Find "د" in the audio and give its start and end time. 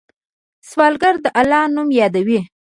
1.23-1.25